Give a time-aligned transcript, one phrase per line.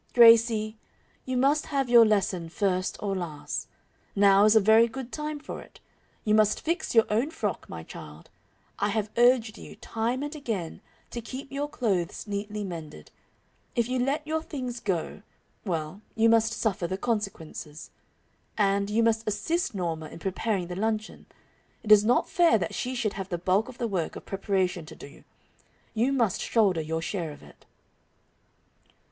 [0.15, 0.77] "Gracie,
[1.25, 3.67] you must have your lesson first or last.
[4.15, 5.79] Now is a very good time for it.
[6.25, 8.31] You must fix your own frock, my child.
[8.79, 13.11] I have urged you, time and again, to keep your clothes neatly mended.
[13.75, 15.21] If you let your things go
[15.65, 17.91] well, you must suffer the consequences.
[18.57, 21.27] And, you must assist Norma in preparing the luncheon.
[21.83, 24.83] It is not fair that she should have the bulk of the work of preparation
[24.87, 25.23] to do.
[25.93, 27.67] You must shoulder your share of it."